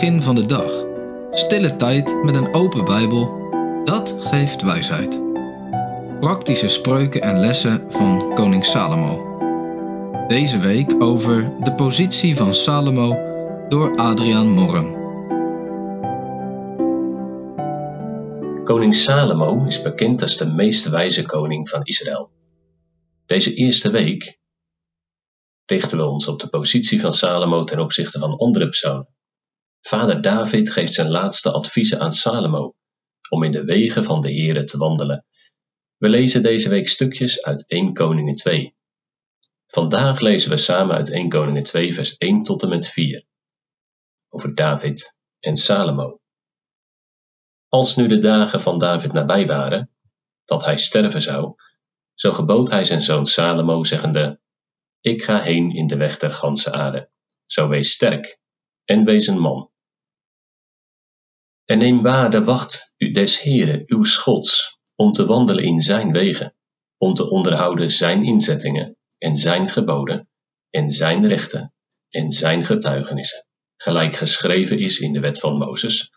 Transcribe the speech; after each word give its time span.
begin 0.00 0.22
van 0.22 0.34
de 0.34 0.46
dag. 0.46 0.84
Stille 1.30 1.76
tijd 1.76 2.22
met 2.22 2.36
een 2.36 2.54
open 2.54 2.84
Bijbel, 2.84 3.50
dat 3.84 4.16
geeft 4.18 4.62
wijsheid. 4.62 5.22
Praktische 6.20 6.68
spreuken 6.68 7.22
en 7.22 7.38
lessen 7.38 7.92
van 7.92 8.34
koning 8.34 8.64
Salomo. 8.64 9.36
Deze 10.28 10.58
week 10.58 11.02
over 11.02 11.64
de 11.64 11.74
positie 11.74 12.36
van 12.36 12.54
Salomo 12.54 13.18
door 13.68 13.96
Adriaan 13.96 14.48
Morren. 14.48 14.94
Koning 18.64 18.94
Salomo 18.94 19.64
is 19.64 19.82
bekend 19.82 20.22
als 20.22 20.36
de 20.36 20.46
meest 20.46 20.88
wijze 20.88 21.22
koning 21.22 21.68
van 21.68 21.80
Israël. 21.82 22.30
Deze 23.26 23.54
eerste 23.54 23.90
week 23.90 24.38
richten 25.66 25.98
we 25.98 26.04
ons 26.04 26.28
op 26.28 26.40
de 26.40 26.48
positie 26.48 27.00
van 27.00 27.12
Salomo 27.12 27.64
ten 27.64 27.78
opzichte 27.78 28.18
van 28.18 28.36
andere 28.36 28.64
personen. 28.64 29.15
Vader 29.86 30.22
David 30.22 30.70
geeft 30.70 30.94
zijn 30.94 31.10
laatste 31.10 31.52
adviezen 31.52 32.00
aan 32.00 32.12
Salomo 32.12 32.74
om 33.30 33.42
in 33.42 33.52
de 33.52 33.64
wegen 33.64 34.04
van 34.04 34.20
de 34.20 34.32
Heere 34.32 34.64
te 34.64 34.78
wandelen. 34.78 35.24
We 35.96 36.08
lezen 36.08 36.42
deze 36.42 36.68
week 36.68 36.88
stukjes 36.88 37.42
uit 37.42 37.66
1 37.66 37.92
Koningen 37.92 38.34
2. 38.34 38.76
Vandaag 39.66 40.20
lezen 40.20 40.50
we 40.50 40.56
samen 40.56 40.96
uit 40.96 41.10
1 41.10 41.28
Koningen 41.28 41.62
2 41.62 41.94
vers 41.94 42.16
1 42.16 42.42
tot 42.42 42.62
en 42.62 42.68
met 42.68 42.88
4 42.88 43.26
over 44.28 44.54
David 44.54 45.18
en 45.40 45.56
Salomo. 45.56 46.20
Als 47.68 47.96
nu 47.96 48.08
de 48.08 48.18
dagen 48.18 48.60
van 48.60 48.78
David 48.78 49.12
nabij 49.12 49.46
waren, 49.46 49.90
dat 50.44 50.64
hij 50.64 50.76
sterven 50.76 51.22
zou, 51.22 51.54
zo 52.14 52.32
gebood 52.32 52.70
hij 52.70 52.84
zijn 52.84 53.02
zoon 53.02 53.26
Salomo, 53.26 53.84
zeggende: 53.84 54.40
Ik 55.00 55.22
ga 55.22 55.40
heen 55.40 55.70
in 55.70 55.86
de 55.86 55.96
weg 55.96 56.18
der 56.18 56.32
ganse 56.32 56.72
aarde. 56.72 57.10
Zo 57.46 57.68
wees 57.68 57.92
sterk 57.92 58.38
en 58.84 59.04
wees 59.04 59.26
een 59.26 59.38
man. 59.38 59.74
En 61.66 61.78
neem 61.78 62.02
waar 62.02 62.30
de 62.30 62.44
wacht 62.44 62.94
des 62.96 63.42
Heeren, 63.42 63.82
uw 63.86 64.04
Schots, 64.04 64.78
om 64.96 65.12
te 65.12 65.26
wandelen 65.26 65.64
in 65.64 65.80
zijn 65.80 66.12
wegen, 66.12 66.54
om 66.98 67.14
te 67.14 67.30
onderhouden 67.30 67.90
zijn 67.90 68.24
inzettingen 68.24 68.96
en 69.18 69.36
zijn 69.36 69.68
geboden 69.68 70.28
en 70.70 70.90
zijn 70.90 71.26
rechten 71.26 71.74
en 72.10 72.30
zijn 72.30 72.64
getuigenissen, 72.64 73.46
gelijk 73.76 74.16
geschreven 74.16 74.78
is 74.78 74.98
in 74.98 75.12
de 75.12 75.20
wet 75.20 75.40
van 75.40 75.56
Mozes, 75.56 76.10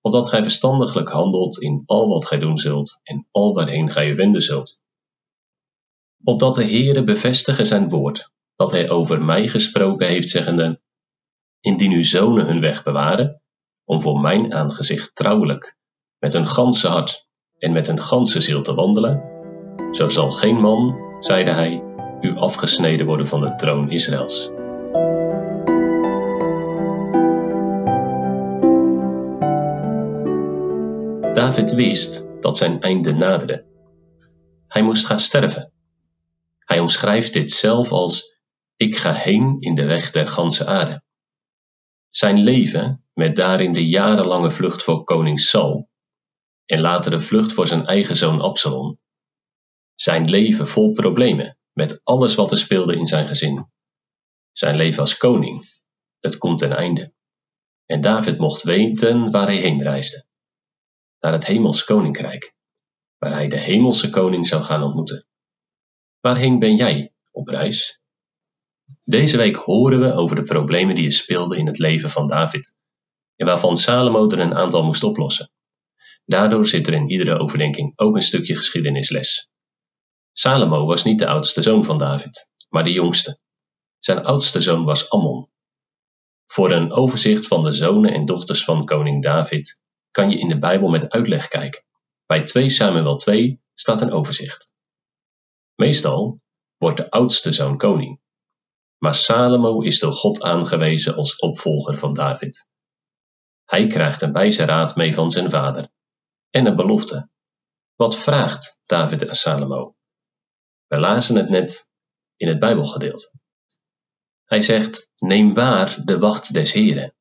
opdat 0.00 0.28
gij 0.28 0.42
verstandiglijk 0.42 1.08
handelt 1.08 1.60
in 1.60 1.82
al 1.86 2.08
wat 2.08 2.26
gij 2.26 2.38
doen 2.38 2.58
zult 2.58 3.00
en 3.02 3.28
al 3.30 3.54
waarheen 3.54 3.92
gij 3.92 4.08
u 4.08 4.14
wenden 4.14 4.42
zult. 4.42 4.80
Opdat 6.24 6.54
de 6.54 6.64
Heere 6.64 7.04
bevestige 7.04 7.64
zijn 7.64 7.88
woord, 7.88 8.30
dat 8.56 8.70
hij 8.70 8.90
over 8.90 9.22
mij 9.22 9.48
gesproken 9.48 10.08
heeft, 10.08 10.28
zeggende, 10.28 10.80
indien 11.60 11.92
uw 11.92 12.04
zonen 12.04 12.46
hun 12.46 12.60
weg 12.60 12.82
bewaren, 12.82 13.42
om 13.86 14.02
voor 14.02 14.20
mijn 14.20 14.54
aangezicht 14.54 15.14
trouwelijk, 15.14 15.76
met 16.18 16.34
een 16.34 16.48
ganse 16.48 16.88
hart 16.88 17.26
en 17.58 17.72
met 17.72 17.88
een 17.88 18.00
ganse 18.00 18.40
ziel 18.40 18.62
te 18.62 18.74
wandelen, 18.74 19.22
zo 19.92 20.08
zal 20.08 20.30
geen 20.30 20.60
man, 20.60 20.96
zeide 21.18 21.50
hij, 21.50 21.82
u 22.20 22.36
afgesneden 22.36 23.06
worden 23.06 23.26
van 23.26 23.40
de 23.40 23.54
troon 23.54 23.90
Israëls. 23.90 24.50
David 31.32 31.72
wist 31.72 32.26
dat 32.40 32.56
zijn 32.56 32.80
einde 32.80 33.14
naderde. 33.14 33.64
Hij 34.68 34.82
moest 34.82 35.06
gaan 35.06 35.18
sterven. 35.18 35.72
Hij 36.58 36.78
omschrijft 36.78 37.32
dit 37.32 37.50
zelf 37.50 37.92
als: 37.92 38.40
Ik 38.76 38.96
ga 38.96 39.12
heen 39.12 39.56
in 39.60 39.74
de 39.74 39.84
weg 39.84 40.10
der 40.10 40.28
ganse 40.28 40.66
aarde. 40.66 41.02
Zijn 42.10 42.38
leven, 42.38 43.05
met 43.18 43.36
daarin 43.36 43.72
de 43.72 43.86
jarenlange 43.86 44.50
vlucht 44.50 44.82
voor 44.82 45.04
koning 45.04 45.40
Saul 45.40 45.88
en 46.66 46.80
later 46.80 47.10
de 47.10 47.20
vlucht 47.20 47.52
voor 47.52 47.66
zijn 47.66 47.86
eigen 47.86 48.16
zoon 48.16 48.40
Absalom. 48.40 49.00
Zijn 49.94 50.30
leven 50.30 50.68
vol 50.68 50.92
problemen, 50.92 51.58
met 51.72 52.00
alles 52.04 52.34
wat 52.34 52.50
er 52.50 52.58
speelde 52.58 52.96
in 52.96 53.06
zijn 53.06 53.26
gezin. 53.28 53.70
Zijn 54.52 54.76
leven 54.76 55.00
als 55.00 55.16
koning, 55.16 55.64
het 56.20 56.38
komt 56.38 56.58
ten 56.58 56.72
einde. 56.72 57.12
En 57.86 58.00
David 58.00 58.38
mocht 58.38 58.62
weten 58.62 59.30
waar 59.30 59.46
hij 59.46 59.56
heen 59.56 59.82
reisde 59.82 60.26
naar 61.20 61.32
het 61.32 61.46
hemels 61.46 61.84
koninkrijk, 61.84 62.54
waar 63.18 63.32
hij 63.32 63.48
de 63.48 63.58
hemelse 63.58 64.10
koning 64.10 64.46
zou 64.46 64.62
gaan 64.62 64.82
ontmoeten. 64.82 65.26
Waarheen 66.20 66.58
ben 66.58 66.76
jij 66.76 67.12
op 67.30 67.48
reis? 67.48 68.00
Deze 69.04 69.36
week 69.36 69.56
horen 69.56 70.00
we 70.00 70.12
over 70.12 70.36
de 70.36 70.42
problemen 70.42 70.94
die 70.94 71.04
er 71.04 71.12
speelden 71.12 71.58
in 71.58 71.66
het 71.66 71.78
leven 71.78 72.10
van 72.10 72.28
David, 72.28 72.76
en 73.36 73.46
waarvan 73.46 73.76
Salomo 73.76 74.30
er 74.30 74.38
een 74.38 74.54
aantal 74.54 74.84
moest 74.84 75.02
oplossen. 75.02 75.50
Daardoor 76.24 76.66
zit 76.66 76.86
er 76.86 76.92
in 76.92 77.10
iedere 77.10 77.38
overdenking 77.38 77.92
ook 77.96 78.14
een 78.14 78.22
stukje 78.22 78.56
geschiedenisles. 78.56 79.48
Salomo 80.32 80.86
was 80.86 81.04
niet 81.04 81.18
de 81.18 81.26
oudste 81.26 81.62
zoon 81.62 81.84
van 81.84 81.98
David, 81.98 82.50
maar 82.68 82.84
de 82.84 82.92
jongste. 82.92 83.38
Zijn 83.98 84.24
oudste 84.24 84.60
zoon 84.60 84.84
was 84.84 85.10
Ammon. 85.10 85.48
Voor 86.46 86.72
een 86.72 86.92
overzicht 86.92 87.46
van 87.46 87.62
de 87.62 87.72
zonen 87.72 88.12
en 88.12 88.26
dochters 88.26 88.64
van 88.64 88.84
koning 88.84 89.22
David 89.22 89.80
kan 90.10 90.30
je 90.30 90.38
in 90.38 90.48
de 90.48 90.58
Bijbel 90.58 90.88
met 90.88 91.10
uitleg 91.10 91.48
kijken. 91.48 91.84
Bij 92.26 92.42
2 92.42 92.68
Samuel 92.68 93.16
2 93.16 93.60
staat 93.74 94.00
een 94.00 94.12
overzicht. 94.12 94.72
Meestal 95.74 96.40
wordt 96.76 96.96
de 96.96 97.10
oudste 97.10 97.52
zoon 97.52 97.76
koning, 97.76 98.20
maar 98.98 99.14
Salomo 99.14 99.80
is 99.80 99.98
door 99.98 100.12
God 100.12 100.42
aangewezen 100.42 101.14
als 101.14 101.36
opvolger 101.36 101.98
van 101.98 102.14
David. 102.14 102.66
Hij 103.66 103.86
krijgt 103.86 104.22
een 104.22 104.32
wijze 104.32 104.64
raad 104.64 104.96
mee 104.96 105.14
van 105.14 105.30
zijn 105.30 105.50
vader 105.50 105.90
en 106.50 106.66
een 106.66 106.76
belofte. 106.76 107.30
Wat 107.94 108.16
vraagt 108.16 108.80
David 108.84 109.28
aan 109.28 109.34
Salomo? 109.34 109.96
We 110.86 110.98
lazen 110.98 111.36
het 111.36 111.48
net 111.48 111.90
in 112.36 112.48
het 112.48 112.58
Bijbelgedeelte. 112.58 113.32
Hij 114.44 114.62
zegt: 114.62 115.10
Neem 115.16 115.54
waar 115.54 116.04
de 116.04 116.18
wacht 116.18 116.52
des 116.52 116.72
Heren. 116.72 117.14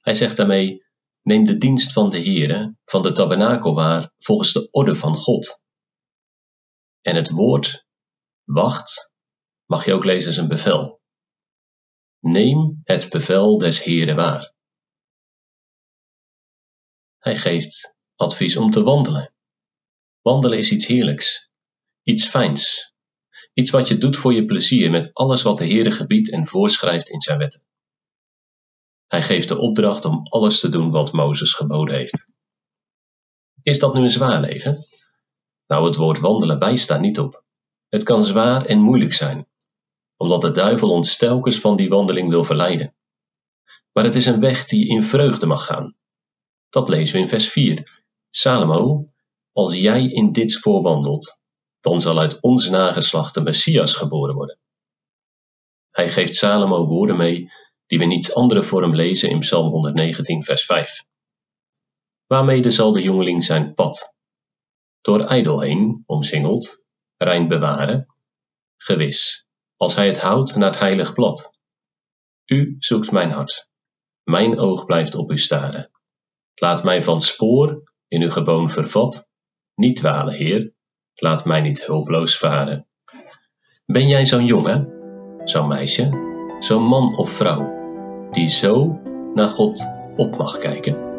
Hij 0.00 0.14
zegt 0.14 0.36
daarmee: 0.36 0.84
Neem 1.22 1.44
de 1.44 1.56
dienst 1.56 1.92
van 1.92 2.10
de 2.10 2.18
Heere, 2.18 2.76
van 2.84 3.02
de 3.02 3.12
tabernakel 3.12 3.74
waar, 3.74 4.12
volgens 4.18 4.52
de 4.52 4.70
orde 4.70 4.94
van 4.94 5.16
God. 5.16 5.62
En 7.00 7.16
het 7.16 7.30
woord 7.30 7.86
wacht 8.44 9.12
mag 9.64 9.84
je 9.84 9.92
ook 9.92 10.04
lezen 10.04 10.28
als 10.28 10.36
een 10.36 10.48
bevel. 10.48 11.00
Neem 12.18 12.80
het 12.84 13.10
bevel 13.10 13.58
des 13.58 13.82
Heeren 13.82 14.16
waar. 14.16 14.54
Hij 17.18 17.36
geeft 17.36 17.96
advies 18.14 18.56
om 18.56 18.70
te 18.70 18.82
wandelen. 18.82 19.34
Wandelen 20.22 20.58
is 20.58 20.72
iets 20.72 20.86
heerlijks, 20.86 21.50
iets 22.02 22.28
fijns, 22.28 22.92
iets 23.52 23.70
wat 23.70 23.88
je 23.88 23.98
doet 23.98 24.16
voor 24.16 24.34
je 24.34 24.44
plezier 24.44 24.90
met 24.90 25.14
alles 25.14 25.42
wat 25.42 25.58
de 25.58 25.66
Heere 25.66 25.90
gebiedt 25.90 26.30
en 26.30 26.46
voorschrijft 26.46 27.08
in 27.08 27.20
zijn 27.20 27.38
wetten. 27.38 27.64
Hij 29.06 29.22
geeft 29.22 29.48
de 29.48 29.58
opdracht 29.58 30.04
om 30.04 30.26
alles 30.26 30.60
te 30.60 30.68
doen 30.68 30.90
wat 30.90 31.12
Mozes 31.12 31.52
geboden 31.52 31.94
heeft. 31.94 32.32
Is 33.62 33.78
dat 33.78 33.94
nu 33.94 34.00
een 34.00 34.10
zwaar 34.10 34.40
leven? 34.40 34.76
Nou, 35.66 35.86
het 35.86 35.96
woord 35.96 36.18
wandelen 36.18 36.58
bijstaat 36.58 37.00
niet 37.00 37.18
op. 37.18 37.44
Het 37.88 38.02
kan 38.02 38.24
zwaar 38.24 38.64
en 38.64 38.78
moeilijk 38.78 39.12
zijn, 39.12 39.48
omdat 40.16 40.40
de 40.40 40.50
duivel 40.50 40.90
ons 40.90 41.16
telkens 41.16 41.60
van 41.60 41.76
die 41.76 41.88
wandeling 41.88 42.28
wil 42.28 42.44
verleiden. 42.44 42.94
Maar 43.92 44.04
het 44.04 44.14
is 44.14 44.26
een 44.26 44.40
weg 44.40 44.64
die 44.64 44.88
in 44.88 45.02
vreugde 45.02 45.46
mag 45.46 45.64
gaan. 45.64 45.95
Dat 46.76 46.88
lezen 46.88 47.14
we 47.14 47.20
in 47.20 47.28
vers 47.28 47.48
4. 47.48 48.02
Salomo, 48.30 49.08
als 49.52 49.74
jij 49.74 50.04
in 50.04 50.32
dit 50.32 50.52
spoor 50.52 50.82
wandelt, 50.82 51.40
dan 51.80 52.00
zal 52.00 52.18
uit 52.18 52.40
ons 52.40 52.68
nageslacht 52.68 53.34
de 53.34 53.40
Messias 53.40 53.94
geboren 53.94 54.34
worden. 54.34 54.58
Hij 55.90 56.10
geeft 56.10 56.34
Salomo 56.34 56.86
woorden 56.86 57.16
mee 57.16 57.52
die 57.86 57.98
we 57.98 58.04
in 58.04 58.10
iets 58.10 58.34
andere 58.34 58.62
vorm 58.62 58.94
lezen 58.94 59.30
in 59.30 59.38
Psalm 59.38 59.68
119, 59.68 60.42
vers 60.42 60.64
5. 60.64 61.04
Waarmede 62.26 62.70
zal 62.70 62.92
de 62.92 63.02
jongeling 63.02 63.44
zijn 63.44 63.74
pad, 63.74 64.16
door 65.00 65.20
ijdel 65.20 65.60
heen 65.60 66.02
omsingeld, 66.06 66.84
rein 67.16 67.48
bewaren, 67.48 68.06
gewis, 68.76 69.46
als 69.76 69.94
hij 69.94 70.06
het 70.06 70.20
houdt 70.20 70.56
naar 70.56 70.70
het 70.70 70.78
heilig 70.78 71.12
blad. 71.12 71.58
U 72.46 72.76
zoekt 72.78 73.10
mijn 73.10 73.30
hart, 73.30 73.68
mijn 74.22 74.58
oog 74.58 74.84
blijft 74.84 75.14
op 75.14 75.30
u 75.30 75.38
staren. 75.38 75.90
Laat 76.58 76.84
mij 76.84 77.02
van 77.02 77.20
spoor, 77.20 77.92
in 78.08 78.22
uw 78.22 78.30
geboon 78.30 78.70
vervat, 78.70 79.28
niet 79.74 79.96
dwalen, 79.96 80.34
Heer, 80.34 80.72
laat 81.14 81.44
mij 81.44 81.60
niet 81.60 81.86
hulploos 81.86 82.38
varen. 82.38 82.86
Ben 83.86 84.08
jij 84.08 84.24
zo'n 84.24 84.44
jongen, 84.44 84.92
zo'n 85.44 85.68
meisje, 85.68 86.08
zo'n 86.60 86.82
man 86.82 87.16
of 87.16 87.30
vrouw, 87.30 87.74
die 88.30 88.48
zo 88.48 89.00
naar 89.34 89.48
God 89.48 89.86
op 90.16 90.36
mag 90.36 90.58
kijken? 90.58 91.15